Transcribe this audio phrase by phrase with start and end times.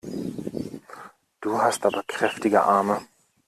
[1.41, 3.01] Du hast aber kräftige Arme!